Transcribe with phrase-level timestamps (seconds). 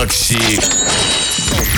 [0.00, 0.79] Макси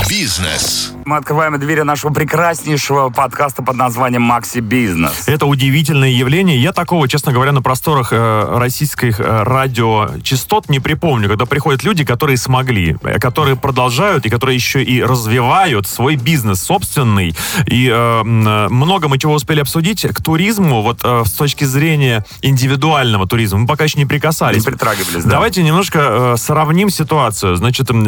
[0.08, 0.92] Бизнес.
[1.04, 5.26] Мы открываем двери нашего прекраснейшего подкаста под названием «Макси Бизнес».
[5.26, 6.60] Это удивительное явление.
[6.62, 12.04] Я такого, честно говоря, на просторах э, российских э, радиочастот не припомню, когда приходят люди,
[12.04, 17.34] которые смогли, э, которые продолжают и которые еще и развивают свой бизнес собственный.
[17.66, 20.02] И э, э, много мы чего успели обсудить.
[20.02, 24.64] К туризму, вот э, с точки зрения индивидуального туризма, мы пока еще не прикасались.
[24.64, 25.30] Не притрагивались, да.
[25.30, 25.98] Давайте немножко
[26.34, 27.56] э, сравним ситуацию.
[27.56, 28.06] Значит, м,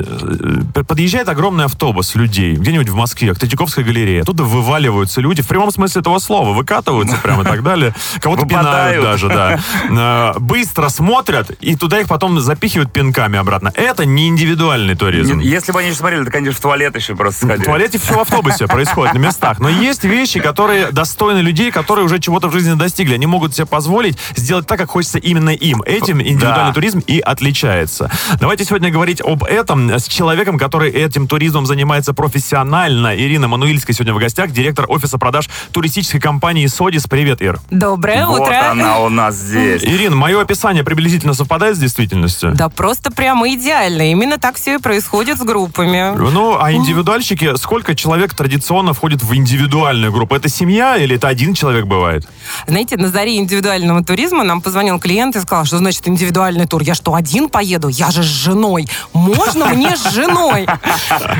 [0.74, 4.22] э, подъезжает огромный автобус людей, где-нибудь в Москве, к Третьяковской галерее.
[4.22, 7.94] Оттуда вываливаются люди, в прямом смысле этого слова, выкатываются прямо и так далее.
[8.20, 9.60] Кого-то пинают даже, да.
[9.90, 13.72] Э, Быстро смотрят, и туда их потом запихивают пинками обратно.
[13.74, 15.38] Это не индивидуальный туризм.
[15.38, 17.64] Если бы они еще смотрели, то, конечно, в туалет еще просто В сходили.
[17.66, 19.58] туалете все в автобусе происходит, на местах.
[19.60, 23.14] Но есть вещи, которые достойны людей, которые уже чего-то в жизни достигли.
[23.14, 25.82] Они могут себе позволить сделать так, как хочется именно им.
[25.82, 28.10] Этим индивидуальный туризм и отличается.
[28.40, 33.16] Давайте сегодня говорить об этом с человеком, который этим туризмом занимается профессионально.
[33.16, 37.06] Ирина Мануильская сегодня в гостях, директор офиса продаж туристической компании «Содис».
[37.06, 37.60] Привет, Ир.
[37.70, 38.70] Доброе Вот утро.
[38.70, 39.82] она у нас здесь.
[39.82, 42.52] Ирина, мое описание приблизительно совпадает с действительностью?
[42.54, 44.10] Да просто прямо идеально.
[44.10, 46.14] Именно так все и происходит с группами.
[46.16, 50.34] Ну, а индивидуальщики, сколько человек традиционно входит в индивидуальную группу?
[50.34, 52.28] Это семья или это один человек бывает?
[52.66, 56.82] Знаете, на заре индивидуального туризма нам позвонил клиент и сказал, что значит индивидуальный тур.
[56.82, 57.88] Я что, один поеду?
[57.88, 58.88] Я же с женой.
[59.12, 60.66] Можно мне с женой?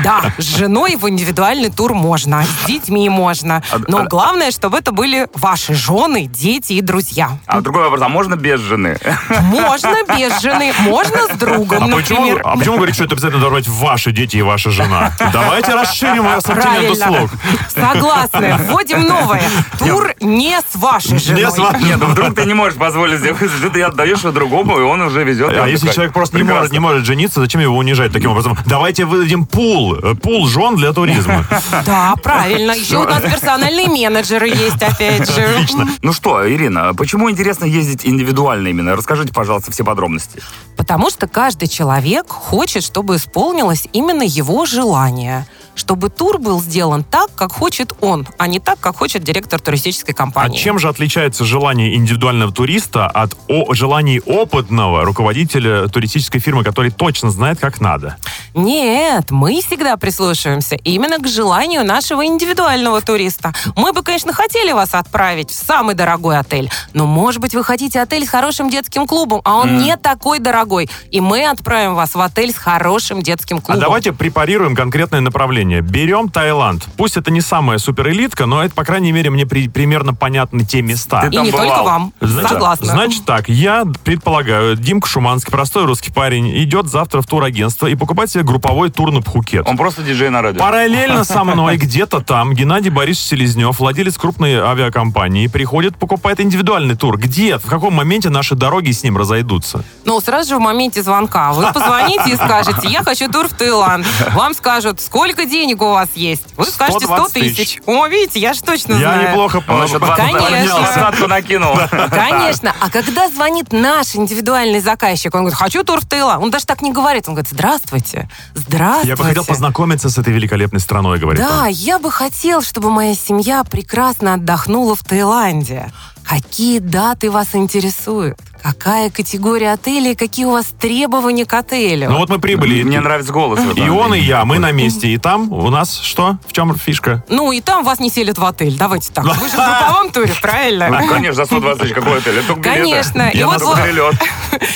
[0.03, 3.63] Да, с женой в индивидуальный тур можно, с детьми можно.
[3.87, 7.37] Но главное, чтобы это были ваши жены, дети и друзья.
[7.45, 8.97] А другой вопрос, а можно без жены?
[9.41, 12.41] Можно без жены, можно с другом, А почему, например.
[12.43, 15.11] а почему говорить, что это обязательно должны быть ваши дети и ваша жена?
[15.31, 17.29] Давайте расширим ассортимент услуг.
[17.73, 18.59] Согласна.
[18.69, 19.43] Вводим новое.
[19.79, 21.43] Тур не с вашей женой.
[21.43, 24.31] Не с вашей Нет, ну вдруг ты не можешь позволить сделать, что ты отдаешь его
[24.31, 25.53] другому, и он уже везет.
[25.57, 28.57] А если человек просто не может, не может жениться, зачем его унижать таким образом?
[28.65, 31.45] Давайте выдадим пул, э, пул жен для туризма.
[31.85, 32.71] Да, правильно.
[32.71, 35.43] Еще у нас персональные менеджеры есть, опять же.
[35.43, 35.87] Отлично.
[36.01, 38.95] Ну что, Ирина, почему интересно ездить индивидуально именно?
[38.95, 40.41] Расскажите, пожалуйста, все подробности.
[40.77, 45.45] Потому что каждый человек хочет, чтобы исполнилось именно его желание.
[45.75, 50.13] Чтобы тур был сделан так, как хочет он, а не так, как хочет директор туристической
[50.13, 50.57] А компании.
[50.57, 57.29] чем же отличается желание индивидуального туриста от о- желаний опытного руководителя туристической фирмы, который точно
[57.29, 58.15] знает, как надо?
[58.53, 63.53] Нет, мы всегда прислушиваемся именно к желанию нашего индивидуального туриста.
[63.75, 67.99] Мы бы, конечно, хотели вас отправить в самый дорогой отель, но, может быть, вы хотите
[67.99, 70.89] отель с хорошим детским клубом, а он не такой дорогой.
[71.11, 73.81] И мы отправим вас в отель с хорошим детским А клубом.
[73.81, 75.64] давайте препарируем конкретное направление.
[75.73, 76.87] Берем Таиланд.
[76.97, 80.81] Пусть это не самая суперэлитка, но это, по крайней мере, мне при- примерно понятны те
[80.81, 81.21] места.
[81.21, 81.67] Ты И не бывал?
[81.67, 82.13] только вам.
[82.21, 82.85] Значит, Согласна.
[82.85, 88.29] Значит так, я предполагаю, Димка Шуманский, простой русский парень, идет завтра в турагентство и покупает
[88.31, 89.67] себе групповой тур на Пхукет.
[89.67, 90.59] Он просто диджей на радио.
[90.59, 97.17] Параллельно со мной где-то там Геннадий Борисович Селезнев, владелец крупной авиакомпании, приходит, покупает индивидуальный тур.
[97.17, 99.83] Где, в каком моменте наши дороги с ним разойдутся?
[100.05, 104.05] Ну, сразу же в моменте звонка вы позвоните и скажете, я хочу тур в Таиланд.
[104.33, 106.43] Вам скажут, сколько денег у вас есть?
[106.57, 107.79] Вы скажете 100 120 тысяч.
[107.85, 109.29] О, видите, я же точно Я знаю.
[109.29, 111.27] неплохо Он еще по- 20 Конечно.
[111.27, 111.75] накинул.
[112.09, 112.75] Конечно.
[112.79, 116.43] А когда звонит наш индивидуальный заказчик, он говорит, хочу тур в Таиланд.
[116.43, 117.27] Он даже так не говорит.
[117.27, 119.09] Он говорит, здравствуйте, здравствуйте.
[119.09, 121.67] Я бы хотел познакомиться с этой великолепной страной, говорит Да, он.
[121.69, 125.91] я бы хотел, чтобы моя семья прекрасно отдохнула в Таиланде.
[126.27, 128.37] Какие даты вас интересуют?
[128.63, 130.15] Какая категория отелей?
[130.15, 132.09] Какие у вас требования к отелю?
[132.09, 132.81] Ну вот мы прибыли.
[132.81, 133.59] Мне нравится голос.
[133.75, 135.07] И он, и я, мы на месте.
[135.09, 136.39] И там у нас что?
[136.47, 137.23] В чем фишка?
[137.29, 138.75] Ну, и там вас не селят в отель.
[138.75, 139.23] Давайте так.
[139.23, 140.89] Вы же в групповом туре, правильно?
[140.99, 142.39] Ну, конечно, за 120 тысяч какой отель?
[142.39, 142.55] Это.
[142.55, 143.29] Конечно.
[143.29, 144.15] И Я вот, на вот- перелет.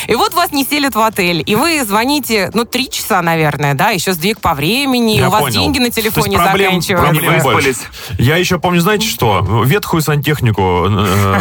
[0.08, 1.42] и вот вас не селят в отель.
[1.44, 5.42] И вы звоните, ну, три часа, наверное, да, еще сдвиг по времени, Я у вас
[5.42, 5.62] понял.
[5.62, 7.42] деньги на телефоне проблем- заканчиваются.
[7.42, 7.74] проблем.
[8.20, 9.64] Я еще помню, знаете что?
[9.66, 11.39] Ветхую сантехнику э,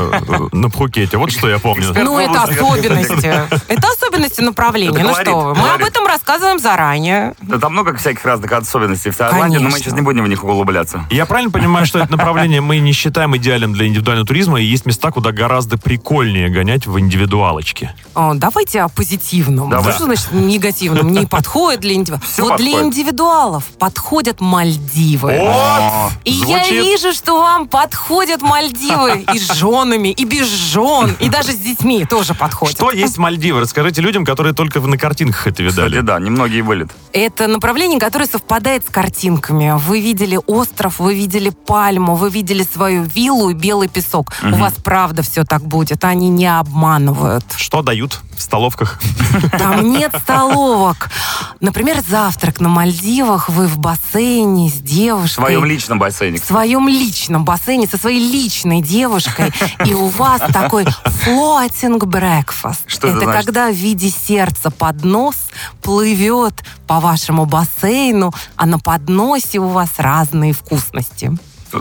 [0.53, 1.17] на Пхукете.
[1.17, 1.93] Вот что я помню.
[1.95, 3.49] Ну, это особенности.
[3.69, 4.99] Это особенности направления.
[5.03, 7.35] Ну что вы, мы об этом рассказываем заранее.
[7.41, 10.43] Да там много всяких разных особенностей в Таиланде, но мы сейчас не будем в них
[10.45, 11.05] углубляться.
[11.11, 14.87] Я правильно понимаю, что это направление мы не считаем идеальным для индивидуального туризма, и есть
[14.87, 17.95] места, куда гораздо прикольнее гонять в индивидуалочке.
[18.15, 19.71] Давайте о позитивном.
[19.71, 19.93] Давай.
[19.93, 21.13] Что значит негативном?
[21.13, 22.39] Не подходит для индивидуалов.
[22.39, 22.87] Вот для подходит.
[22.87, 25.39] индивидуалов подходят Мальдивы.
[25.39, 26.13] Вот!
[26.25, 29.51] И я Звучит- вижу, что вам подходят Мальдивы и с
[29.89, 32.77] женами, и без жен, и даже с детьми тоже подходят.
[32.77, 33.61] Что есть Мальдивы?
[33.61, 36.01] Расскажите людям, которые только на картинках это Кстати, видали.
[36.01, 36.87] да, немногие были.
[37.13, 39.75] Это направление, которое совпадает с картинками.
[39.77, 44.33] Вы видели остров, вы видели пальму, вы видели свою виллу и белый песок.
[44.43, 46.05] У вас правда все так будет.
[46.05, 47.45] Они не обманывают.
[47.57, 49.01] Что дают в столовках?
[49.59, 51.11] Там нет столовок.
[51.61, 55.29] Например, завтрак на Мальдивах, вы в бассейне с девушкой.
[55.29, 56.39] В своем личном бассейне.
[56.39, 59.53] В своем личном бассейне со своей личной девушкой,
[59.85, 62.81] и у вас такой floating breakfast.
[62.87, 63.45] Что это это значит?
[63.47, 65.37] когда в виде сердца поднос
[65.83, 71.37] плывет по вашему бассейну, а на подносе у вас разные вкусности.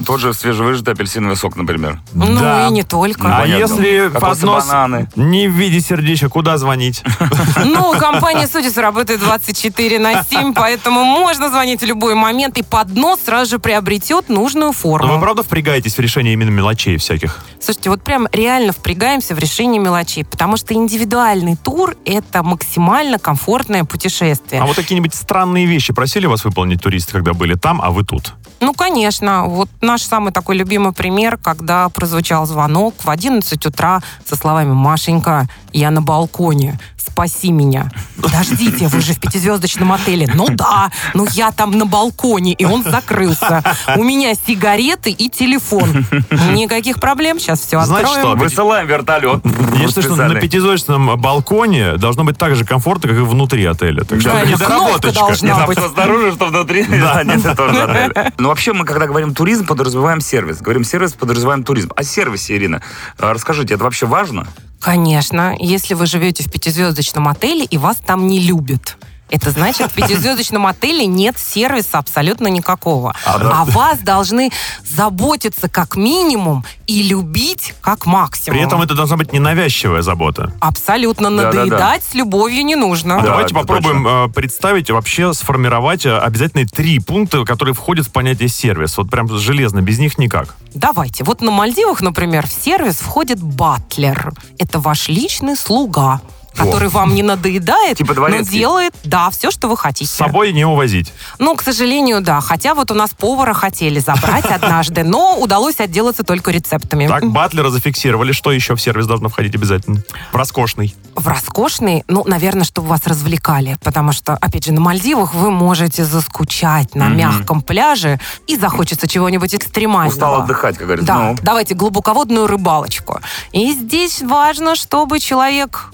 [0.06, 2.00] Тот же свежевыжатый апельсиновый сок, например.
[2.14, 2.68] Ну Да.
[2.68, 3.28] и не только.
[3.28, 3.74] А Понятно.
[3.74, 5.10] если поднос бананы.
[5.16, 7.04] не в виде сердечка, куда звонить?
[7.66, 13.20] Ну, компания «Судис» работает 24 на 7, поэтому можно звонить в любой момент, и поднос
[13.26, 15.20] сразу же приобретет нужную Но вы форму.
[15.20, 17.40] правда впрягаетесь в решение именно мелочей всяких?
[17.62, 23.84] Слушайте, вот прям реально впрягаемся в решение мелочей, потому что индивидуальный тур— это максимально комфортное
[23.84, 24.62] путешествие.
[24.62, 28.34] А вот какие-нибудь странные вещи просили вас выполнить туристы, когда были там, а вы тут?
[28.60, 29.46] Ну, конечно.
[29.46, 35.48] Вот наш самый такой любимый пример, когда прозвучал звонок в 11 утра со словами «Машенька,
[35.74, 37.90] я на балконе, спаси меня».
[38.22, 40.30] Подождите, вы же в пятизвездочном отеле.
[40.34, 43.64] Ну да, ну я там на балконе, и он закрылся.
[43.96, 46.06] У меня сигареты и телефон.
[46.54, 48.08] Никаких проблем, сейчас все откроем.
[48.08, 48.36] что?
[48.36, 49.42] Высылаем вертолет.
[49.46, 50.42] Я считаю, что на Специальный.
[50.42, 54.04] пятизвездочном балконе должно быть так же комфортно, как и внутри отеля.
[54.04, 55.00] Так что Правильно, недоработочка.
[55.02, 55.78] кнопка должна Там быть.
[55.80, 56.84] что снаружи, что внутри.
[57.08, 58.32] Да, нет, это тоже отель.
[58.38, 60.58] Но вообще мы, когда говорим туризм, подразумеваем сервис.
[60.58, 61.92] Говорим сервис, подразумеваем туризм.
[61.96, 62.82] О сервисе, Ирина,
[63.18, 64.48] а, расскажите, это вообще важно?
[64.80, 66.52] Конечно, если вы живете в
[66.98, 68.98] пятизвездочном отеле и вас там не любят.
[69.30, 73.14] Это значит, в пятизвездочном отеле нет сервиса абсолютно никакого.
[73.26, 74.52] А, вас должны
[74.86, 78.58] заботиться как минимум и любить как максимум.
[78.58, 80.54] При этом это должна быть ненавязчивая забота.
[80.62, 83.18] Абсолютно надоедать с любовью не нужно.
[83.18, 88.48] Да, Давайте попробуем э, представить, вообще сформировать э, обязательно три пункта, которые входят в понятие
[88.48, 88.98] сервис.
[88.98, 90.56] Вот прям железно, без них никак.
[90.74, 91.26] Давайте.
[91.26, 94.32] Вот на Мальдивах, например, в сервис входит батлер.
[94.58, 96.22] Это ваш личный слуга,
[96.58, 98.58] который вам не надоедает, Типа но дворецкий.
[98.60, 100.10] делает, да, все, что вы хотите.
[100.12, 101.14] С собой не увозить.
[101.40, 102.42] Ну, к сожалению, да.
[102.42, 107.08] Хотя вот у нас повара хотели забрать однажды, но удалось отделаться только рецептами.
[107.08, 108.32] Так, батлера зафиксировали.
[108.32, 110.02] Что еще в сервис должно входить обязательно?
[110.32, 110.96] В роскошный.
[111.16, 113.78] В роскошный, ну, наверное, чтобы вас развлекали.
[113.84, 119.54] Потому что, опять же, на Мальдивах вы можете заскучать на мягком пляже и захочется чего-нибудь
[119.56, 120.14] экстремального.
[120.14, 121.08] Устал отдыхать, как говорится.
[121.08, 123.20] Да, Ну, давайте глубоководную рыбалочку.
[123.52, 125.90] И здесь важно, чтобы человек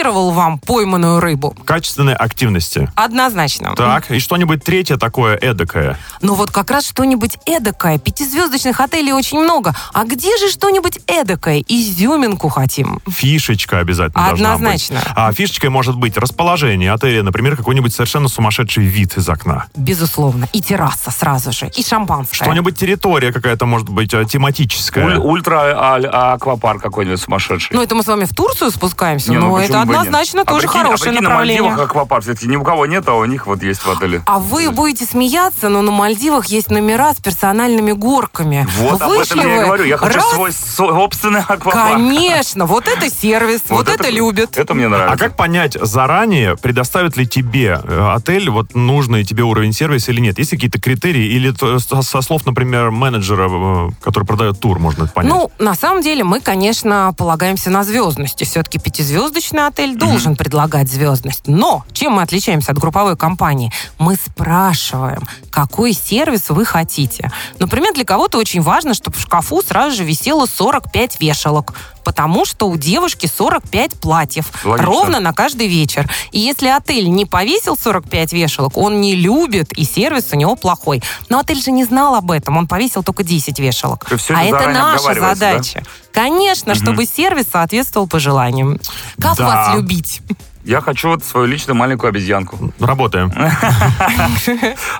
[0.00, 1.54] гарантировал вам пойманную рыбу.
[1.64, 2.90] Качественной активности.
[2.94, 3.74] Однозначно.
[3.76, 5.98] Так, и что-нибудь третье такое эдакое.
[6.22, 7.98] Ну вот как раз что-нибудь эдакое.
[7.98, 9.74] Пятизвездочных отелей очень много.
[9.92, 11.62] А где же что-нибудь эдакое?
[11.68, 13.00] Изюминку хотим.
[13.08, 14.96] Фишечка обязательно должна Однозначно.
[15.00, 15.08] быть.
[15.14, 19.66] А фишечкой может быть расположение отеля, например, какой-нибудь совершенно сумасшедший вид из окна.
[19.76, 20.48] Безусловно.
[20.52, 21.68] И терраса сразу же.
[21.76, 22.36] И шампанское.
[22.44, 25.04] Что-нибудь территория какая-то может быть э, тематическая.
[25.18, 27.76] уль- Ультра а- аквапарк какой-нибудь сумасшедший.
[27.76, 30.44] Ну, это мы с вами в Турцию спускаемся, Не, ну но почему это однозначно А
[30.44, 31.62] тоже прикинь- а хорошее прикинь, направление.
[31.62, 32.22] на Мальдивах аквапарк.
[32.24, 34.22] Все-таки ни у кого нет, а у них вот есть в отеле.
[34.26, 38.66] А вы будете смеяться, но на Мальдивах есть номера с персональными горками.
[38.78, 39.84] Вот об Вышли этом я и говорю.
[39.84, 41.94] Я хочу раз, свой собственный аквапарк.
[41.94, 44.56] Конечно, вот это сервис, вот, это, любят.
[44.56, 45.14] Это мне нравится.
[45.14, 50.20] А как понять заранее, предоставит ли тебе э, отель вот нужный тебе уровень сервиса или
[50.20, 50.38] нет?
[50.38, 51.24] Есть какие-то критерии?
[51.26, 51.54] Или
[52.02, 55.32] со слов, например, менеджера, э, который продает тур, можно это понять?
[55.32, 58.44] Ну, на самом деле, мы, конечно, полагаемся на звездности.
[58.44, 61.46] Все-таки пятизвездочный отель должен предлагать звездность.
[61.46, 63.72] Но чем мы отличаемся от групповой компании?
[63.98, 67.30] Мы спрашиваем, какой сервис вы хотите.
[67.58, 71.74] Например, для кого-то очень важно, чтобы в шкафу сразу же висело 45 вешалок.
[72.04, 74.46] Потому что у девушки 45 платьев.
[74.64, 74.86] Логично.
[74.86, 76.10] Ровно на каждый вечер.
[76.32, 81.02] И если отель не повесил 45 вешалок, он не любит, и сервис у него плохой.
[81.28, 82.56] Но отель же не знал об этом.
[82.56, 84.06] Он повесил только 10 вешалок.
[84.30, 85.82] А это наша обговаривается, да?
[86.20, 88.78] Конечно, чтобы сервис соответствовал пожеланиям.
[89.18, 89.46] Как Да.
[89.46, 90.20] вас любить?
[90.64, 92.72] Я хочу вот свою личную маленькую обезьянку.
[92.80, 93.32] Работаем.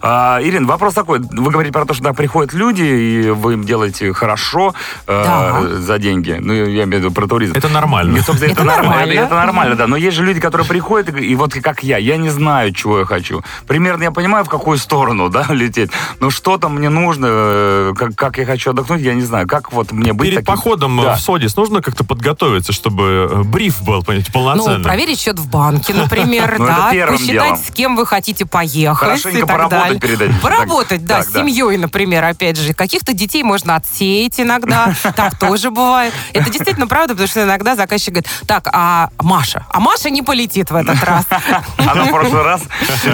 [0.03, 1.19] А, Ирин, вопрос такой.
[1.19, 4.75] Вы говорите про то, что да, приходят люди, и вы им делаете хорошо
[5.07, 6.39] э, за деньги.
[6.41, 7.55] Ну, я имею в виду про туризм.
[7.55, 8.19] Это нормально.
[8.19, 9.13] Это нормально.
[9.13, 9.87] Это нормально, да.
[9.87, 13.01] Но есть же люди, которые приходят, и, и вот как я, я не знаю, чего
[13.01, 13.43] я хочу.
[13.67, 15.91] Примерно я понимаю, в какую сторону, да, лететь.
[16.21, 19.47] Но что-то мне нужно, э, как, я хочу отдохнуть, я не знаю.
[19.47, 24.03] Как вот мне быть Перед походом э, в Содис нужно как-то подготовиться, чтобы бриф был,
[24.03, 24.79] понимаете, полноценный.
[24.79, 27.57] Ну, проверить счет в банке, например, Ну, да, посчитать, делом.
[27.57, 30.01] с кем вы хотите поехать Хорошенько и так поработать далее.
[30.01, 30.41] перед этим.
[30.41, 31.41] Поработать, да, Так, с да.
[31.41, 32.75] семьей, например, опять же.
[32.75, 36.13] Каких-то детей можно отсеять иногда, так тоже бывает.
[36.33, 39.67] Это действительно правда, потому что иногда заказчик говорит, так, а Маша?
[39.71, 41.25] А Маша не полетит в этот раз.
[41.79, 42.63] Она в прошлый раз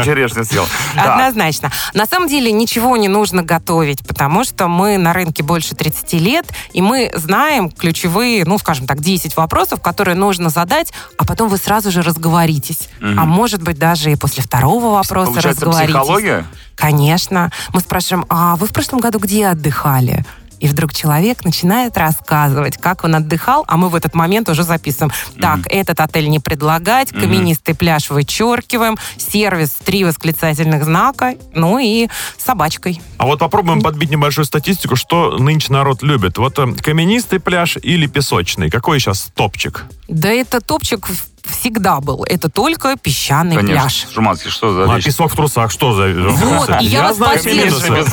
[0.04, 0.66] черешню съел.
[0.94, 1.14] Да.
[1.14, 1.70] Однозначно.
[1.94, 6.46] На самом деле ничего не нужно готовить, потому что мы на рынке больше 30 лет,
[6.72, 11.58] и мы знаем ключевые, ну, скажем так, 10 вопросов, которые нужно задать, а потом вы
[11.58, 12.88] сразу же разговоритесь.
[13.00, 13.18] Мгм.
[13.21, 15.95] А может быть, даже и после второго вопроса Получается, разговоритесь.
[15.95, 16.47] психология?
[16.75, 17.50] Конечно.
[17.73, 20.25] Мы спрашиваем, а вы в прошлом году где отдыхали?
[20.59, 25.12] И вдруг человек начинает рассказывать, как он отдыхал, а мы в этот момент уже записываем.
[25.38, 32.45] Так, этот отель не предлагать, каменистый пляж вычеркиваем, сервис три восклицательных знака, ну и с
[32.45, 33.02] собачкой.
[33.18, 36.38] А вот попробуем подбить небольшую статистику, что нынче народ любит.
[36.38, 38.71] Вот э, каменистый пляж или песочный?
[38.71, 39.85] Какой сейчас топчик?
[40.09, 42.24] Да это топчик в- всегда был.
[42.24, 43.80] Это только песчаный Конечно.
[43.82, 44.06] пляж.
[44.12, 45.04] Шуманский, что за А вещь?
[45.04, 46.12] песок в трусах, что за...
[46.30, 48.04] Вот, и я вас знаю поддерживаю.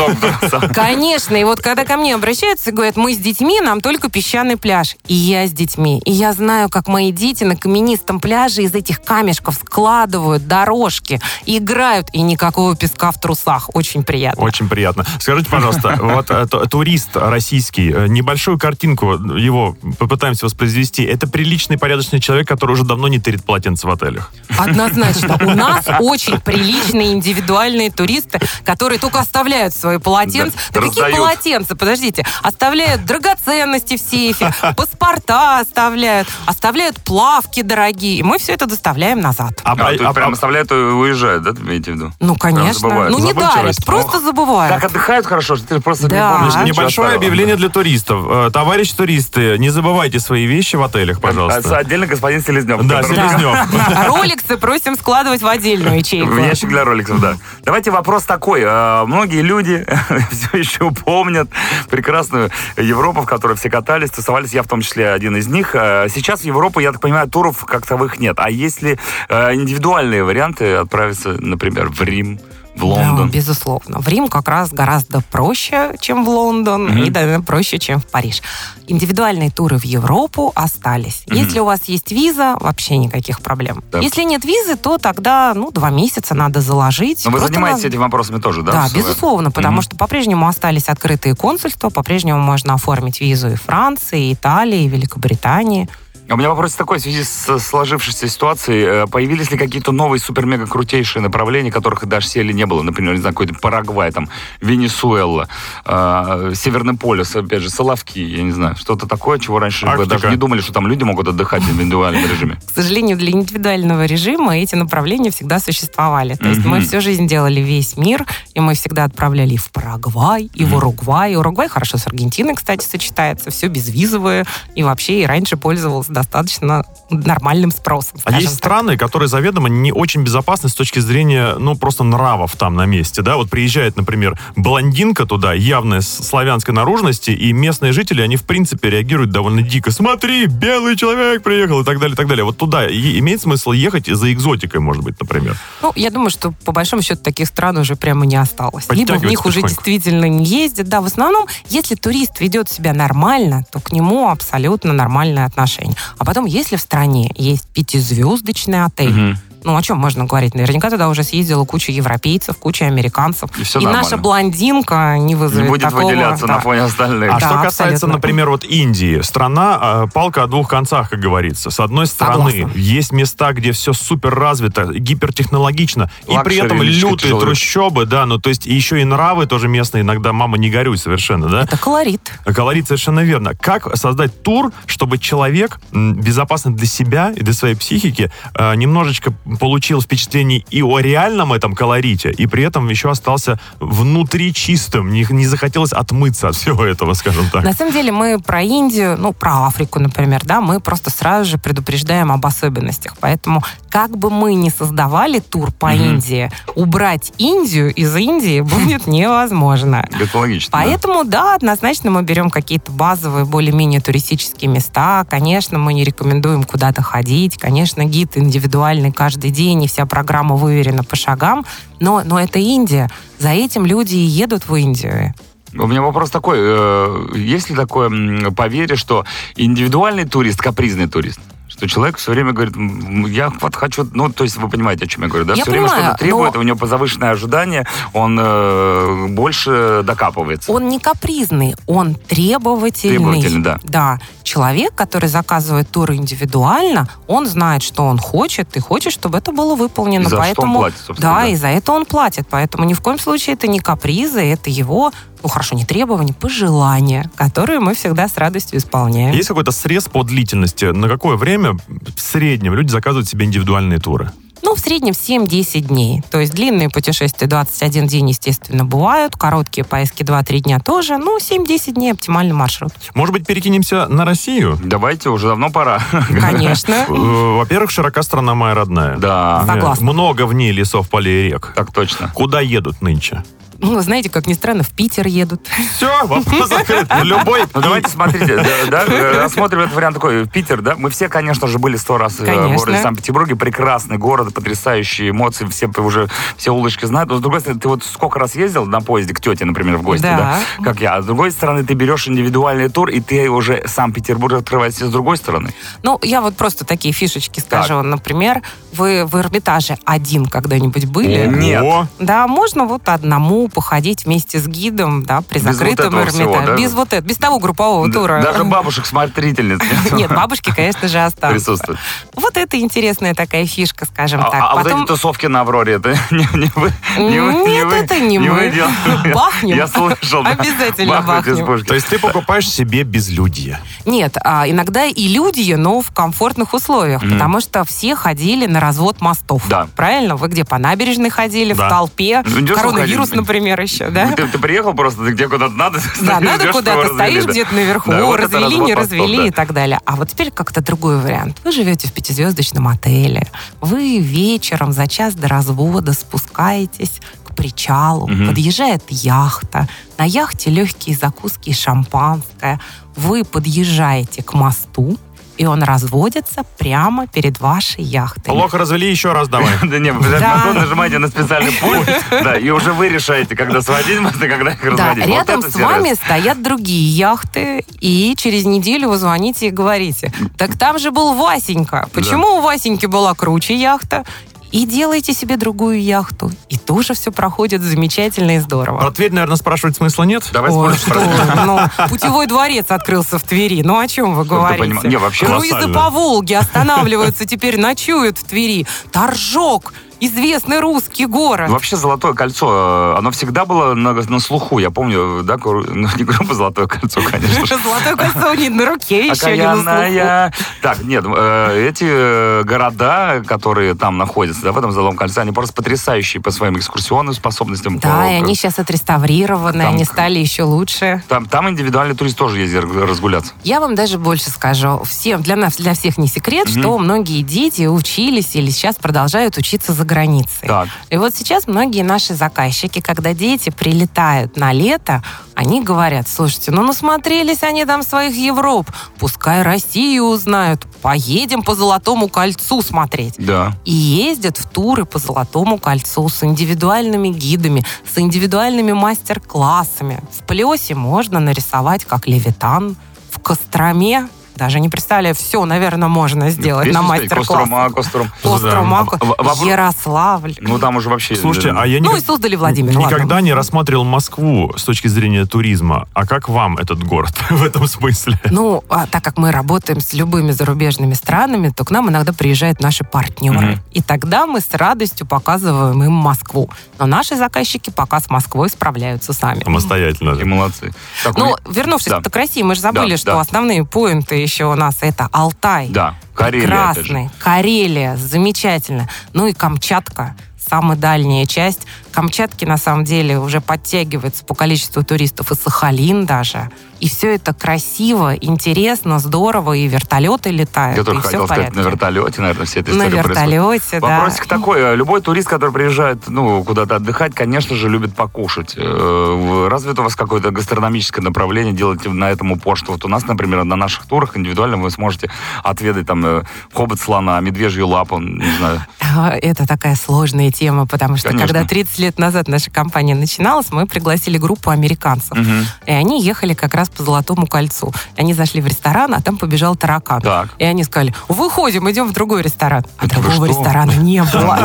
[0.73, 4.57] Конечно, и вот когда ко мне обращаются и говорят, мы с детьми, нам только песчаный
[4.57, 4.95] пляж.
[5.07, 5.99] И я с детьми.
[6.05, 12.07] И я знаю, как мои дети на каменистом пляже из этих камешков складывают дорожки, играют,
[12.13, 13.69] и никакого песка в трусах.
[13.73, 14.43] Очень приятно.
[14.43, 15.05] Очень приятно.
[15.19, 21.03] Скажите, пожалуйста, вот э, ту- турист российский, э, небольшую картинку его попытаемся воспроизвести.
[21.03, 24.31] Это приличный, порядочный человек, который уже давно не тырит полотенце в отелях.
[24.57, 25.37] Однозначно.
[25.41, 30.57] У нас очень приличные индивидуальные туристы, которые только оставляют свои полотенца.
[30.73, 31.75] Да, Да, какие полотенца?
[31.75, 32.25] Подождите.
[32.41, 38.17] Оставляют драгоценности в сейфе, паспорта оставляют, оставляют плавки дорогие.
[38.19, 39.59] И мы все это доставляем назад.
[39.63, 42.11] А, А, то а- есть а- прям оставляют и уезжают, да, ты имеете в виду?
[42.19, 43.09] Ну, конечно.
[43.09, 44.73] Ну, не дарят, просто Ох, забывают.
[44.75, 46.15] Так отдыхают хорошо, что ты просто Да.
[46.31, 46.67] не помнишь.
[46.67, 47.17] Небольшое оставил.
[47.17, 48.25] объявление для туристов.
[48.29, 51.77] Э, Товарищ туристы, не забывайте свои вещи в отелях, А, пожалуйста.
[51.77, 52.81] Отдельно господин Селезнев.
[52.87, 53.71] Да, Селезнев.
[53.89, 54.07] Да.
[54.07, 56.31] Роликсы просим складывать в отдельную ячейку.
[56.31, 57.35] В ящик для роликсов, да.
[57.63, 58.61] Давайте вопрос такой.
[58.63, 59.85] Э, Многие люди
[60.31, 61.49] все еще помнят
[61.89, 64.53] прекрасную Европу, в которой все катались, тусовались.
[64.53, 65.75] Я в том числе один из них.
[65.75, 68.35] Э, Сейчас в Европу, я так понимаю, туров как таковых нет.
[68.39, 72.39] А если э, индивидуальные варианты отправиться, например, в Рим,
[72.75, 73.27] в Лондон?
[73.29, 73.99] Да, безусловно.
[73.99, 77.03] В Рим как раз гораздо проще, чем в Лондон, Мгм.
[77.03, 78.41] и даже проще, чем в Париж.
[78.87, 81.23] Индивидуальные туры в Европу остались.
[81.27, 81.37] Мгм.
[81.37, 83.83] Если у вас есть виза, вообще никаких проблем.
[83.91, 83.99] Да.
[83.99, 87.23] Если нет визы, то тогда, ну, два месяца надо заложить.
[87.25, 88.71] Но вы Просто занимаетесь на- этими вопросами тоже, да?
[88.71, 89.81] Да, безусловно, потому Мгм.
[89.83, 95.87] что по-прежнему остались открытые консульства, по-прежнему можно оформить визу и Франции, и Италии, и Великобритании.
[96.29, 100.19] А У меня вопрос такой, в связи с сложившейся ситуацией, э, появились ли какие-то новые
[100.21, 102.81] супер-мега-крутейшие направления, которых даже сели не было?
[102.81, 104.29] Например, не знаю, какой-то Парагвай, там,
[104.61, 105.49] Венесуэла,
[105.85, 110.09] э, Северный полюс, опять же, Соловки, я не знаю, что-то такое, чего раньше вы Арктика.
[110.09, 112.57] даже не думали, что там люди могут отдыхать в индивидуальном режиме.
[112.67, 116.35] К сожалению, для индивидуального режима эти направления всегда существовали.
[116.35, 120.49] То есть мы всю жизнь делали весь мир, и мы всегда отправляли и в Парагвай,
[120.53, 121.35] и в Уругвай.
[121.35, 127.71] Уругвай хорошо с Аргентиной, кстати, сочетается, все безвизовое, и вообще и раньше пользовался достаточно нормальным
[127.71, 128.19] спросом.
[128.23, 128.57] А есть так.
[128.57, 133.21] страны, которые заведомо не очень безопасны с точки зрения, ну, просто нравов там на месте,
[133.21, 133.37] да?
[133.37, 138.89] Вот приезжает, например, блондинка туда, явная с славянской наружности, и местные жители, они, в принципе,
[138.89, 139.91] реагируют довольно дико.
[139.91, 142.45] Смотри, белый человек приехал и так далее, и так далее.
[142.45, 145.57] Вот туда и- имеет смысл ехать за экзотикой, может быть, например.
[145.81, 148.85] Ну, я думаю, что по большому счету таких стран уже прямо не осталось.
[148.89, 150.87] Либо в них уже действительно не ездят.
[150.87, 155.95] Да, в основном, если турист ведет себя нормально, то к нему абсолютно нормальное отношение.
[156.17, 159.37] А потом, если в стране есть пятизвездочный отель, Мгм.
[159.63, 160.53] Ну, о чем можно говорить?
[160.55, 163.49] Наверняка туда уже съездила куча европейцев, куча американцев.
[163.57, 164.17] И всё наша нормально.
[164.17, 166.03] блондинка не Не вызовет будет такого...
[166.03, 166.55] выделяться да.
[166.55, 167.29] на фоне остальных.
[167.31, 168.07] А Да, что касается, абсолютно.
[168.13, 171.69] например, вот Индии, страна э, палка о двух концах, как говорится.
[171.71, 172.77] С одной стороны, Согласна.
[172.77, 177.45] есть места, где все супер развито, гипертехнологично, и при этом Лакшери, лютые тяжелые.
[177.45, 180.97] трущобы, да, ну то есть и еще и нравы тоже местные, иногда мама не горюй
[180.97, 181.61] совершенно, да.
[181.63, 182.31] Это колорит.
[182.45, 183.53] Колорит совершенно верно.
[183.59, 190.01] Как создать тур, чтобы человек безопасно для себя и для своей психики э, немножечко получил
[190.01, 195.47] впечатление и о реальном этом колорите, и при этом еще остался внутри чистым, не, не
[195.47, 197.63] захотелось отмыться от всего этого, скажем так.
[197.63, 201.57] На самом деле мы про Индию, ну, про Африку, например, да, мы просто сразу же
[201.57, 203.15] предупреждаем об особенностях.
[203.19, 206.03] Поэтому как бы мы ни создавали тур по Мгм.
[206.15, 210.09] Индии, убрать Индию из Индии будет невозможно.
[210.19, 210.71] Это логично.
[210.71, 215.25] Поэтому, да, однозначно мы берем какие-то базовые, более-менее туристические места.
[215.29, 217.57] Конечно, мы не рекомендуем куда-то ходить.
[217.57, 221.63] Конечно, гид индивидуальный каждый день, и вся программа выверена по шагам.
[221.99, 223.11] Но, но это Индия.
[223.37, 225.35] За этим люди и едут в Индию.
[225.77, 226.57] У меня вопрос такой.
[226.59, 228.09] э, Есть ли такое
[228.51, 229.23] поверье, что
[229.55, 231.39] индивидуальный турист, капризный турист?
[231.83, 235.07] Что человек все время говорит, «М, я вот хочу, ну, то есть вы понимаете, о
[235.07, 235.53] чем я говорю, да?
[235.53, 240.71] Я все время понимаю, что-то требует, но- у него завышенное ожидание, он э, больше докапывается.
[240.71, 243.17] Он не капризный, он требовательный.
[243.17, 243.79] Требовательный, да.
[243.83, 244.19] Да.
[244.43, 249.75] Человек, который заказывает тур индивидуально, он знает, что он хочет, и хочет, чтобы это было
[249.75, 250.23] выполнено.
[250.23, 251.33] И за Поэтому, что он платит, собственно.
[251.33, 252.47] да, и за это он платит.
[252.49, 257.29] Поэтому ни в коем случае это не капризы, это его, ну хорошо, не требования, пожелания,
[257.35, 259.33] которые мы всегда с радостью исполняем.
[259.33, 260.85] Есть какой-то срез по длительности?
[260.85, 264.31] На какое время в среднем люди заказывают себе индивидуальные туры?
[264.63, 266.23] Ну, в среднем 7-10 дней.
[266.31, 269.35] То есть длинные путешествия 21 день, естественно, бывают.
[269.35, 271.17] Короткие поездки 2-3 дня тоже.
[271.17, 272.93] Ну, 7-10 дней оптимальный маршрут.
[273.13, 274.79] Может быть, перекинемся на Россию?
[274.83, 276.01] Давайте, уже давно пора.
[276.29, 276.93] Конечно.
[277.13, 279.17] Э, Во-первых, широка страна моя родная.
[279.17, 279.63] Да.
[279.67, 280.05] Согласна.
[280.05, 281.73] Много в ней лесов, полей и рек.
[281.75, 282.31] так точно.
[282.33, 283.43] Куда едут нынче?
[283.83, 285.67] Ну, знаете, как ни странно, в Питер едут.
[285.95, 287.07] Все, вопрос закрыт.
[287.23, 290.47] Любой Ну давайте смотрите, да, э, рассмотрим этот вариант такой.
[290.47, 292.77] Питер, да, мы все, конечно же, были сто раз э, в Конечно.
[292.77, 297.29] городе Санкт-Петербурге, прекрасный город, потрясающие эмоции, все уже все улочки знают.
[297.29, 300.01] Но с другой стороны, ты вот сколько раз ездил на поезде к тете, например, в
[300.01, 300.37] гости, Да.
[300.77, 301.15] да, как я.
[301.15, 305.11] А с другой стороны, ты берешь индивидуальный тур, и ты уже сам Петербург открываешься с
[305.11, 305.73] другой стороны.
[306.03, 308.01] Ну, я вот просто такие фишечки скажу.
[308.01, 308.61] Например,
[308.93, 311.47] вы в Эрмитаже один когда-нибудь были?
[311.47, 312.07] Нет.
[312.19, 316.65] Да, можно вот одному походить вместе с гидом, да, при Без вот закрытом всего, Эрмитаже.
[316.67, 316.75] да?
[316.77, 318.41] Без вот этого, без того группового тура.
[318.41, 319.79] Даже бабушек смотрительниц
[320.13, 321.59] Нет, бабушки, конечно же, останутся.
[321.65, 321.99] присутствуют.
[322.35, 324.61] Вот это интересная такая фишка, скажем А, так.
[324.61, 325.01] а вот Потом...
[325.01, 326.91] эти тусовки на Авроре, это не, не вы?
[327.17, 328.49] Не вы, не Нет, вы, это не мы.
[328.51, 329.33] вы?
[329.33, 329.75] Бахнем.
[329.77, 330.43] Я слышал.
[330.43, 330.51] да.
[330.51, 331.83] Обязательно бахнем.
[331.85, 333.79] то есть ты покупаешь себе безлюдье.
[334.05, 339.21] Нет, а, иногда и люди, но в комфортных условиях, потому что все ходили на развод
[339.21, 339.63] мостов.
[339.67, 339.87] Да.
[339.95, 340.35] Правильно?
[340.35, 341.87] Вы где по набережной ходили, Да.
[341.87, 343.37] в толпе, Ну, коронавирус, ходили.
[343.41, 344.31] например, еще, да?
[344.33, 345.99] Ты, ты приехал просто, ты где куда-то надо.
[346.21, 349.47] Да, надо куда-то, стоишь где-то наверху, Да, вот развели, не развели да.
[349.47, 349.99] и так далее.
[350.05, 351.57] А вот теперь как-то другой вариант.
[351.63, 353.47] Вы живете в пятизвездочном отеле,
[353.81, 358.47] вы вечером за час до развода спускаетесь к причалу, Мгм.
[358.47, 362.79] подъезжает яхта, на яхте легкие закуски и шампанское,
[363.15, 365.17] вы подъезжаете к мосту,
[365.57, 368.43] и он разводится прямо перед вашей яхтой.
[368.53, 369.73] Плохо развели, еще раз давай.
[369.83, 370.57] Да не, Да.
[370.63, 374.81] потом нажимаете на специальный пульт, да, и уже вы решаете, когда сводить и когда их
[374.81, 375.25] Да, разводить.
[375.27, 380.77] Вот рядом с вами стоят другие яхты, и через неделю вы звоните и говорите, так
[380.77, 382.09] там же был Васенька.
[382.13, 384.23] Почему у Васеньки была круче яхта?
[384.73, 386.51] И делайте себе другую яхту.
[386.67, 389.11] И тоже все проходит замечательно и Про здорово.
[389.11, 390.49] Тверь, наверное, спрашивать смысла нет.
[390.51, 393.83] Давай Ой, спорим что ну, путевой дворец открылся в Твери.
[393.83, 395.07] Ну, о чем вы говорите?
[395.07, 398.87] Не, вообще Круизы по Волге останавливаются, теперь ночуют в Твери.
[399.11, 401.69] Торжок, известный русский город.
[401.69, 404.79] Вообще Золотое кольцо, э, оно всегда было на, на слуху.
[404.79, 407.77] Я помню, да, ну, не группа Золотое кольцо, конечно.
[407.83, 410.65] Золотое кольцо не на руке, еще не на слуху.
[410.81, 415.51] Так, нет, э, эти э, города, которые там находятся, да, в этом Золотом кольце, они
[415.51, 417.99] просто потрясающие по своим экскурсионным способностям.
[417.99, 421.23] Да, и они сейчас отреставрированы, они стали еще лучше.
[421.27, 423.53] Там, там индивидуальный турист тоже ездит разгуляться.
[423.63, 425.01] Я вам даже больше скажу.
[425.03, 429.93] Всем, для нас, для всех не секрет, что многие дети учились или сейчас продолжают учиться
[429.93, 430.67] за границей.
[430.67, 430.87] Так.
[431.09, 435.23] И вот сейчас многие наши заказчики, когда дети прилетают на лето,
[435.55, 442.27] они говорят, слушайте, ну насмотрелись они там своих Европ, пускай Россию узнают, поедем по Золотому
[442.29, 443.35] кольцу смотреть.
[443.37, 443.73] Да.
[443.85, 450.19] И ездят в туры по Золотому кольцу с индивидуальными гидами, с индивидуальными мастер-классами.
[450.31, 452.95] В Плесе можно нарисовать как Левитан,
[453.31, 454.27] в Костроме
[454.63, 457.29] даже не представляю, все, наверное, можно сделать Есть на что-нибудь?
[457.31, 457.47] мастер-класс.
[457.47, 458.31] Кострома, Костром.
[458.41, 460.55] Кострома, В- в- вопрос- Ярославль.
[460.61, 461.35] Ну, там уже вообще...
[461.35, 462.95] Слушайте, а я Ну и создали Владимир.
[462.97, 463.07] ладно.
[463.13, 466.07] никогда не рассматривал Москву с точки зрения туризма.
[466.13, 468.39] А как вам этот город в этом смысле?
[468.51, 472.79] Ну, а так как мы работаем с любыми зарубежными странами, то к нам иногда приезжают
[472.79, 473.57] наши партнеры.
[473.73, 473.79] Мгм.
[473.91, 476.69] И тогда мы с радостью показываем им Москву.
[476.99, 479.61] Но наши заказчики пока с Москвой справляются сами.
[479.63, 480.39] Самостоятельно.
[480.39, 480.93] И молодцы.
[481.23, 482.21] Так, Ну, у- вернувшись Да.
[482.21, 483.41] к России, мы же забыли, Да, что да.
[483.41, 485.87] основные поинты еще у нас это Алтай.
[485.89, 486.67] Да, Карелия.
[486.67, 487.29] Прекрасный.
[487.39, 489.09] Карелия, замечательно.
[489.33, 491.81] Ну и Камчатка, самая дальняя часть.
[492.13, 496.69] Камчатки, на самом деле, уже подтягивается по количеству туристов, и Сахалин даже.
[496.99, 501.75] И все это красиво, интересно, здорово, и вертолеты летают, Я тоже и все хотел сказать,
[501.75, 503.27] на вертолете, наверное, вся эта На происходит.
[503.27, 504.07] вертолете, да.
[504.07, 504.79] Вопросик такой.
[504.79, 508.75] э, Любой турист, который приезжает ну, куда-то отдыхать, конечно же, любит покушать.
[508.77, 512.77] Э, Разве это у вас какое-то гастрономическое направление делаете на этом упор?
[512.77, 515.29] Что вот у нас, например, на наших турах индивидуально вы сможете
[515.61, 518.85] отведать там э, хобот слона, медвежью лапу, не знаю.
[519.41, 521.47] Это такая сложная тема, потому что Конечно.
[521.53, 525.37] когда 30 лет назад наша компания начиналась, мы пригласили группу американцев.
[525.37, 525.65] Мгм.
[525.85, 527.93] И они ехали как раз по Золотому кольцу.
[528.17, 530.21] Они зашли в ресторан, а там побежал таракан.
[530.21, 530.49] Так.
[530.59, 532.83] И они сказали, выходим, идем в другой ресторан.
[532.97, 534.55] А Это другого ресторана не было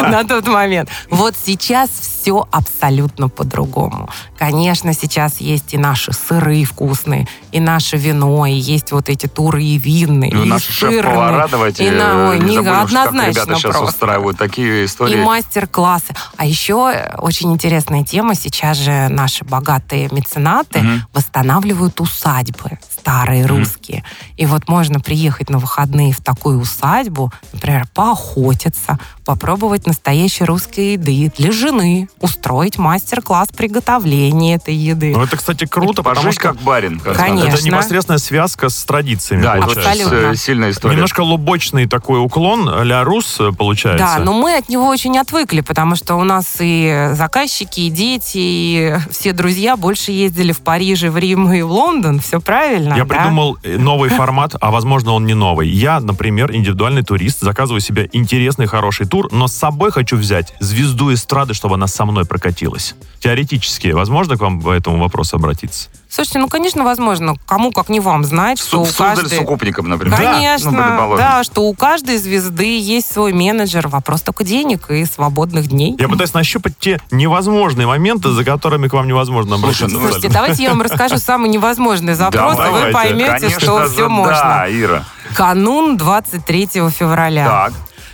[0.10, 0.88] на тот момент.
[1.10, 4.08] Вот сейчас все абсолютно по-другому.
[4.38, 9.62] Конечно, сейчас есть и наши сыры вкусные, и наше вино, и есть вот эти туры
[9.62, 13.54] и винные, Ну, и наши шеф-повара, давайте, и на, ой, не не, забудем, как ребята
[13.54, 13.84] сейчас просто.
[13.84, 15.14] устраивают такие истории.
[15.14, 16.14] И мастер-классы.
[16.36, 16.85] А еще
[17.18, 18.34] очень интересная тема.
[18.34, 21.02] Сейчас же наши богатые меценаты Мгм.
[21.12, 24.02] восстанавливают усадьбы старые русские.
[24.36, 31.30] И вот можно приехать на выходные в такую усадьбу, например, поохотиться, попробовать настоящей русской еды
[31.38, 35.12] для жены, устроить мастер-класс приготовления этой еды.
[35.16, 36.98] Ну, это, кстати, круто, потому Пожить что как барин.
[36.98, 37.48] как Конечно.
[37.54, 39.92] это непосредственная связка с традициями, Да, это получается.
[39.92, 40.32] очень Абсолютно.
[40.32, 40.94] э, сильная история.
[40.96, 44.04] Немножко лубочный такой уклон ля рус э, получается.
[44.04, 48.38] Да, но мы от него очень отвыкли, потому что у нас и заказчики, и дети,
[48.38, 52.18] и все друзья больше ездили в Париж, и в Рим и в Лондон.
[52.18, 53.14] Все правильно, Я да?
[53.14, 55.68] придумал э, новый формат, а возможно он не новый.
[55.68, 61.12] Я, например, индивидуальный турист, заказываю себе интересный, хороший тур, но с собой хочу взять звезду
[61.12, 62.94] эстрады, чтобы она со мной прокатилась.
[63.20, 65.88] Теоретически, возможно к вам по этому вопросу обратиться?
[66.08, 69.28] Слушайте, ну, конечно, возможно, кому, как не вам, знать, что у каждой...
[69.36, 70.16] с укупником, например.
[70.16, 71.16] Конечно, Ну, предположим.
[71.16, 73.88] да, что у каждой звезды есть свой менеджер.
[73.88, 75.96] Вопрос только денег и свободных дней.
[75.98, 79.88] Я пытаюсь нащупать те невозможные моменты, за которыми к вам невозможно Слушай, обратиться.
[79.88, 84.02] ну, Слушайте, давайте я вам расскажу самый невозможный запрос, и вы поймете, Конечно что все
[84.02, 84.66] да, можно.
[84.68, 85.04] Ира.
[85.34, 87.46] Канун 23 февраля.
[87.46, 87.72] Так.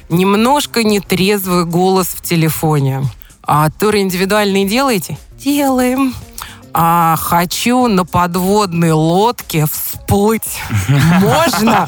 [0.09, 3.03] Немножко нетрезвый голос в телефоне.
[3.43, 5.19] А туры индивидуальные делаете?
[5.39, 6.15] Делаем.
[6.75, 10.61] А хочу на подводной лодке всплыть.
[11.21, 11.87] Можно?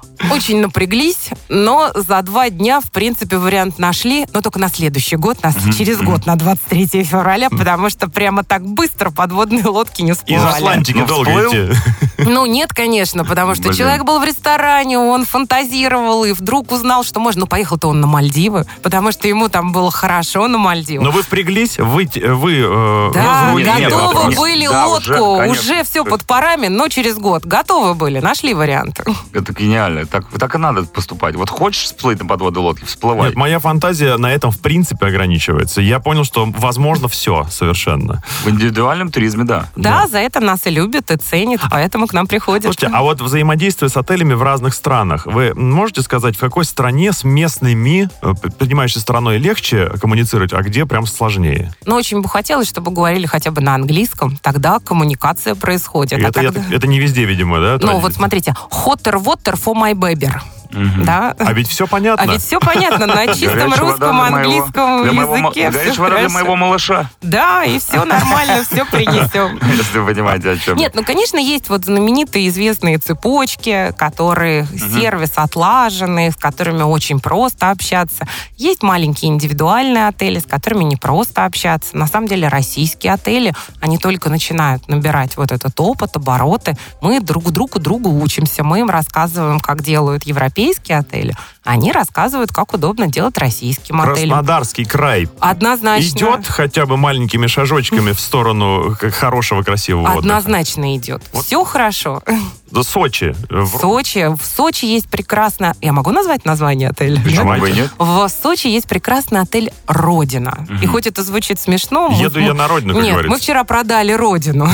[0.30, 5.42] Очень напряглись, но за два дня, в принципе, вариант нашли, но только на следующий год,
[5.42, 10.16] нас через год, на 23 февраля, потому что прямо так быстро подводные лодки не Из
[10.18, 10.54] всплывали.
[10.54, 11.52] Атлантики Ну, долго всплыл?
[11.52, 11.78] идти.
[12.18, 13.74] Ну, нет, конечно, потому что Блин.
[13.74, 17.40] человек был в ресторане, он фантазировал и вдруг узнал, что можно.
[17.40, 21.04] Ну, поехал-то он на Мальдивы, потому что ему там было хорошо на Мальдивах.
[21.04, 26.04] Но вы впряглись, вы, вы э, да, нет, готовы были Да, лодку, уже, уже, все
[26.04, 27.44] под парами, но через год.
[27.44, 29.04] Готовы были, нашли варианты.
[29.34, 30.05] Это гениально.
[30.10, 31.34] Так, так и надо поступать.
[31.36, 33.28] Вот хочешь всплыть на подводной лодке, всплывай.
[33.28, 35.80] Нет, моя фантазия на этом в принципе ограничивается.
[35.80, 38.22] Я понял, что возможно все совершенно.
[38.44, 39.68] В индивидуальном туризме, да.
[39.76, 42.64] Да, за это нас и любят, и ценят, поэтому к нам приходят.
[42.64, 45.26] Слушайте, а вот взаимодействие с отелями в разных странах.
[45.26, 50.86] Вы можете сказать, в какой стране с местными, э, принимающей стороной легче коммуницировать, а где
[50.86, 51.72] прям сложнее?
[51.84, 56.14] Но очень бы хотелось, чтобы говорили хотя бы на английском, тогда коммуникация происходит.
[56.14, 57.78] А это, я когда- так- это не везде, видимо, да?
[57.80, 60.55] Ну, вот смотрите, hotter water for my baby.
[60.70, 61.04] Мгм.
[61.04, 61.34] Да?
[61.38, 62.22] А ведь все понятно.
[62.22, 65.70] А ведь все понятно на чистом русском, английском языке.
[65.70, 67.10] Горячая всё вода для моего малыша.
[67.22, 69.58] Да, и все нормально, все принесем.
[69.76, 70.76] Если вы понимаете, о чем.
[70.76, 77.70] Нет, ну, конечно, есть вот знаменитые известные цепочки, которые сервис отлаженный, с которыми очень просто
[77.70, 78.26] общаться.
[78.56, 81.96] Есть маленькие индивидуальные отели, с которыми не просто общаться.
[81.96, 86.76] На самом деле российские отели, они только начинают набирать вот этот опыт, обороты.
[87.00, 90.24] Мы друг другу другу учимся, мы им рассказываем, как делают
[90.56, 91.34] европейские отели,
[91.66, 94.30] они рассказывают, как удобно делать российским отелем.
[94.30, 96.06] Краснодарский край Однозначно.
[96.08, 100.18] идет хотя бы маленькими шажочками в сторону хорошего, красивого отдыха?
[100.18, 101.22] Однозначно идет.
[101.32, 102.22] Все хорошо.
[102.70, 103.34] Да, Сочи.
[103.48, 104.34] В Сочи.
[104.36, 105.74] В Сочи есть прекрасно...
[105.80, 107.20] Я могу назвать название отеля?
[107.22, 107.90] Почему бы нет?
[107.98, 110.66] В Сочи есть прекрасный отель «Родина».
[110.82, 112.08] И хоть это звучит смешно...
[112.08, 113.32] мы- Еду я на родину, как Нет, говорится.
[113.32, 114.68] мы вчера продали «Родину».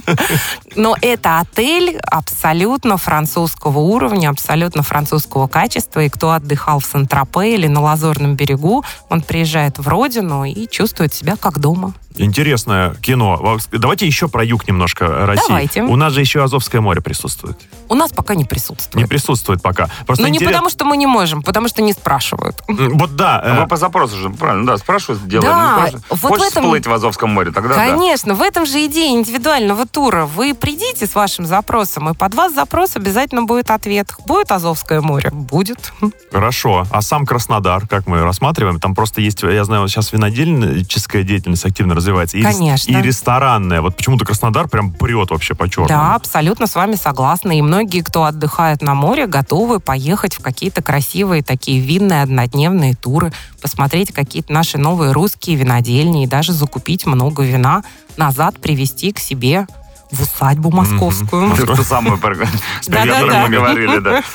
[0.76, 6.00] Но это отель абсолютно французского уровня, абсолютно французского качества.
[6.00, 11.14] И кто отдыхал в Сан-Тропе или на Лазурном берегу, он приезжает в «Родину» и чувствует
[11.14, 11.94] себя как дома.
[12.16, 13.58] Интересное кино.
[13.72, 15.44] Давайте еще про юг немножко России.
[15.48, 15.82] Давайте.
[15.84, 17.56] У нас же еще Азовское море присутствует.
[17.88, 19.08] У нас пока не Не присутствует.
[19.08, 19.88] присутствует пока.
[20.06, 22.56] Просто Но не интерес- потому, что мы не можем, потому что не спрашивают.
[22.68, 23.40] Вот да.
[23.42, 25.50] э, Вы по запросу же, правильно, да, спрашивают, делаем.
[25.52, 27.86] Да, ну, вот в Хочешь этом- всплыть в Азовском море, тогда да.
[27.86, 30.26] Конечно, в этом же идея индивидуального тура.
[30.26, 34.12] Вы придите с вашим запросом, и под вас запрос обязательно будет ответ.
[34.26, 35.30] Будет Азовское море?
[35.32, 35.92] Будет.
[36.32, 36.86] Хорошо.
[36.90, 41.94] А сам Краснодар, как мы рассматриваем, там просто есть, я знаю, сейчас винодельническая деятельность активно
[41.94, 42.36] развивается.
[42.38, 42.90] И, Конечно.
[42.90, 43.80] и ресторанная.
[43.80, 45.88] Вот почему-то Краснодар прям прет вообще по черному.
[45.88, 47.56] Да, абсолютно с вами согласна.
[47.58, 53.32] И многие, кто отдыхает на море, готовы поехать в какие-то красивые такие винные однодневные туры,
[53.60, 57.82] посмотреть какие-то наши новые русские винодельни и даже закупить много вина,
[58.16, 59.66] назад привезти к себе
[60.10, 61.54] в усадьбу московскую.
[61.76, 64.22] Ту самую, про- которой мы говорили, да.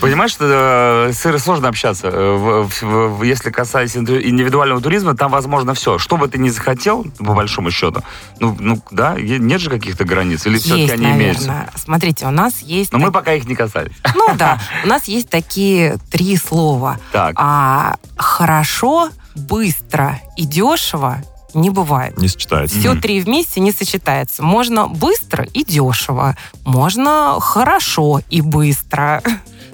[0.00, 0.44] Понимаешь, что
[1.08, 2.08] э, с Ирой сложно общаться.
[2.12, 2.68] Э,
[3.24, 5.98] если касаясь инди- индивидуального туризма, там возможно все.
[5.98, 8.02] Что бы ты ни захотел, по большому счету,
[8.38, 11.48] ну, ну да, нет же каких-то границ, или все-таки Есть, они имеются.
[11.48, 11.70] наверное.
[11.76, 12.92] Смотрите, у нас есть...
[12.92, 13.92] Но мы так- пока их не касались.
[14.14, 16.98] Ну да, у нас есть такие три слова.
[17.12, 17.34] Так.
[17.36, 21.18] А хорошо, быстро и дешево
[21.54, 22.16] не бывает.
[22.18, 22.78] Не сочетается.
[22.78, 24.42] Все три вместе не сочетается.
[24.42, 29.22] Можно быстро и дешево, можно хорошо и быстро.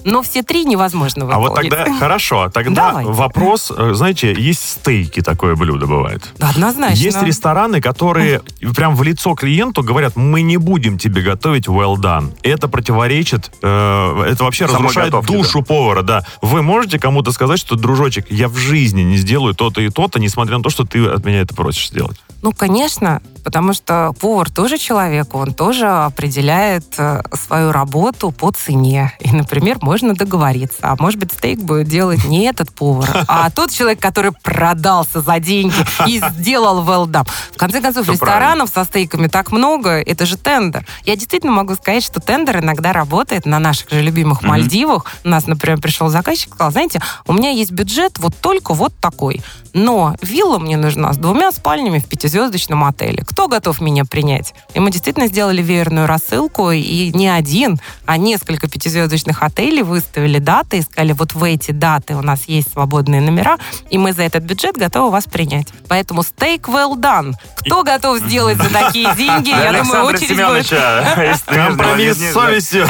[0.04, 1.70] Но все три невозможно А вот выполнить.
[1.70, 3.10] тогда, хорошо, тогда Давайте.
[3.10, 6.22] вопрос, э, знаете, есть стейки, такое блюдо бывает.
[6.38, 7.02] Да, однозначно.
[7.02, 8.42] Есть рестораны, которые
[8.76, 12.32] прям в лицо клиенту говорят, мы не будем тебе готовить well done.
[12.42, 16.24] Это противоречит, э, это вообще Самой разрушает готовке, душу повара, да.
[16.42, 20.58] Вы можете кому-то сказать, что, дружочек, я в жизни не сделаю то-то и то-то, несмотря
[20.58, 22.18] на то, что ты от меня это просишь сделать.
[22.42, 29.12] Ну, конечно, потому что повар тоже человек, он тоже определяет э, свою работу по цене.
[29.20, 30.78] И, например, можно договориться.
[30.82, 35.38] А может быть, стейк будет делать не этот повар, а тот человек, который продался за
[35.38, 35.72] деньги
[36.08, 37.28] и сделал done.
[37.52, 40.84] В конце концов, ресторанов со стейками так много, это же тендер.
[41.04, 44.42] Я действительно могу сказать, что тендер иногда работает на наших же любимых.
[44.42, 45.06] Мальдивах.
[45.22, 48.92] У нас, например, пришел заказчик и сказал, знаете, у меня есть бюджет вот только вот
[49.00, 49.42] такой.
[49.74, 53.24] Но вилла мне нужна с двумя спальнями в пятизвездочном отеле.
[53.24, 54.54] Кто готов меня принять?
[54.74, 60.78] И мы действительно сделали веерную рассылку, и не один, а несколько пятизвездочных отелей выставили даты
[60.78, 63.58] и сказали, вот в эти даты у нас есть свободные номера,
[63.90, 65.68] и мы за этот бюджет готовы вас принять.
[65.88, 67.32] Поэтому стейк well done.
[67.60, 69.50] Кто готов сделать за такие деньги?
[69.50, 70.70] Я думаю, очередь будет.
[70.70, 72.84] Нижнего- Компромисс из с совестью.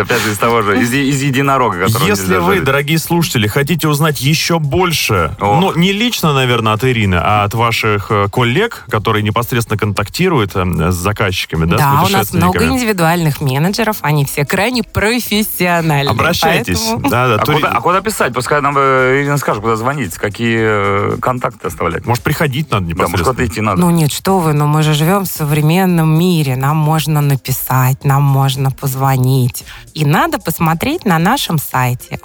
[0.00, 4.58] Опять же из того же, из, единорога, который Если вы, дорогие слушатели, хотите узнать еще
[4.58, 10.52] больше, ну, не лично, наверное, от Ирины, а от ваших э, коллег, которые непосредственно контактируют
[10.54, 16.10] э, с заказчиками, да, с Да, у нас много индивидуальных менеджеров, они все крайне профессиональные.
[16.10, 16.78] обращайтесь.
[16.80, 18.32] поэтому- Да, да, А тури- куда, а куда писать?
[18.32, 20.58] Пускай нам э, Ирина скажет, куда звонить, какие
[21.14, 22.06] э, контакты оставлять.
[22.06, 23.24] Может, приходить надо Да, может, непосредственно.
[23.34, 23.80] куда-то идти надо.
[23.80, 28.22] Ну нет, что вы, ну мы же живем в современном мире, нам можно написать, нам
[28.22, 29.64] можно позвонить.
[29.92, 32.18] И надо посмотреть на нашем сайте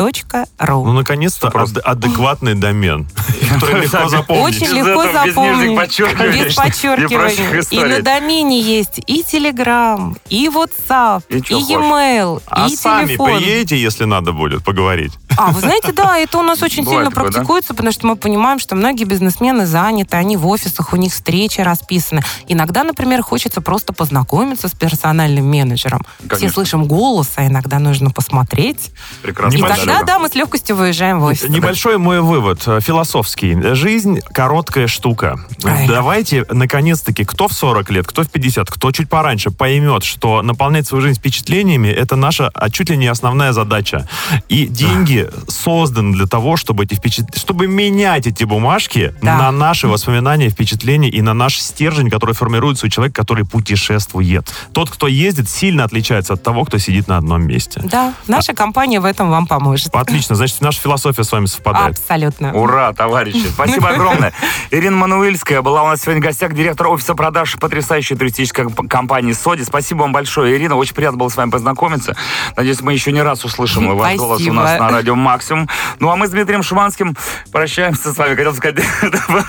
[0.00, 0.84] www.sodis.ru.
[0.84, 1.80] Ну, наконец-то, просто?
[1.80, 3.06] ад- адекватный домен,
[3.54, 4.62] который легко запомнить.
[4.62, 6.46] Очень легко запомнить.
[6.46, 7.64] Без подчеркиваний.
[7.70, 13.36] И на домене есть и Telegram, и WhatsApp, И e-mail, А и сами телефон.
[13.38, 15.12] приедете, если надо будет поговорить.
[15.40, 17.32] А, вы знаете, да, это у нас очень Бывает сильно такое, да?
[17.32, 21.60] практикуется, потому что мы понимаем, что многие бизнесмены заняты, они в офисах, у них встречи
[21.62, 22.22] расписаны.
[22.46, 26.04] Иногда, например, хочется просто познакомиться с персональным менеджером.
[26.18, 26.50] Все Конечно.
[26.50, 28.90] слышим голос, а иногда нужно посмотреть.
[29.22, 29.56] Прекрасно.
[29.56, 29.86] И Небольшой.
[29.86, 31.48] тогда, да, мы с легкостью выезжаем в офис.
[31.48, 33.74] Небольшой мой вывод, э, философский.
[33.74, 35.40] Жизнь короткая штука.
[35.62, 35.94] Правильно.
[35.94, 40.86] Давайте, наконец-таки, кто в 40 лет, кто в 50, кто чуть пораньше, поймет, что наполнять
[40.86, 44.06] свою жизнь впечатлениями— это наша а, чуть ли не основная задача.
[44.48, 47.26] И деньги созданы для того, чтобы, эти впечат...
[47.36, 49.36] чтобы менять эти бумажки Да.
[49.38, 54.52] на наши воспоминания, впечатления и на наш стержень, который формируется у человека, который путешествует.
[54.72, 57.80] Тот, кто ездит, сильно отличается от того, кто сидит на одном месте.
[57.84, 59.94] Да, наша компания в этом вам поможет.
[59.94, 61.96] Отлично, значит, наша философия с вами совпадает.
[61.98, 62.52] Абсолютно.
[62.54, 63.46] Ура, товарищи!
[63.52, 64.32] Спасибо огромное.
[64.70, 69.32] Ирина Мануэльская была у нас сегодня в гостях, директор офиса продаж потрясающей туристической комп- компании
[69.32, 69.64] «Соди».
[69.64, 70.76] Спасибо вам большое, Ирина.
[70.76, 72.16] Очень приятно было с вами познакомиться.
[72.56, 75.68] Надеюсь, мы еще не раз услышим ваш голос у нас на радио «Максимум».
[75.98, 77.16] Ну, а мы с Дмитрием Шуманским
[77.52, 78.34] прощаемся с вами.
[78.34, 78.78] Хотел сказать,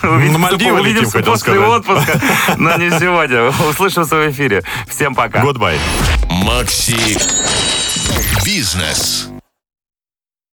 [0.03, 2.19] увидимся, после отпуска,
[2.57, 3.49] но не сегодня.
[3.69, 4.63] Услышимся в эфире.
[4.87, 5.41] Всем пока.
[5.41, 5.79] Goodbye.
[6.29, 7.17] Макси
[8.45, 9.30] Бизнес.